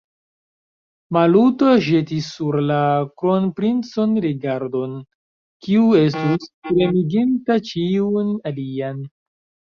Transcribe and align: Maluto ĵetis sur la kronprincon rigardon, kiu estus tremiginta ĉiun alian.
Maluto 1.17 1.73
ĵetis 1.87 2.29
sur 2.37 2.57
la 2.69 2.79
kronprincon 3.23 4.17
rigardon, 4.25 4.97
kiu 5.67 5.85
estus 6.01 6.49
tremiginta 6.49 7.61
ĉiun 7.71 8.35
alian. 8.55 9.07